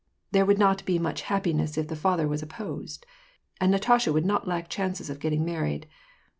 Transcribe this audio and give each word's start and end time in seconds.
there 0.31 0.47
would 0.47 0.57
not 0.57 0.83
be 0.83 0.97
much 0.97 1.21
happiness 1.21 1.77
if 1.77 1.87
the 1.87 1.95
father 1.95 2.27
was 2.27 2.41
opposed; 2.41 3.05
and 3.59 3.71
Natasha 3.71 4.11
would 4.11 4.25
not 4.25 4.47
lack 4.47 4.67
chances 4.67 5.11
of 5.11 5.19
getting 5.19 5.45
married. 5.45 5.87